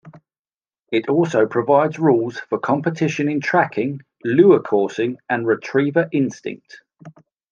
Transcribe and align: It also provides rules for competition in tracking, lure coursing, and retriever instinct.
It 0.91 1.09
also 1.09 1.45
provides 1.45 1.99
rules 1.99 2.39
for 2.39 2.57
competition 2.57 3.29
in 3.29 3.39
tracking, 3.39 4.01
lure 4.25 4.59
coursing, 4.59 5.19
and 5.29 5.45
retriever 5.45 6.09
instinct. 6.11 6.81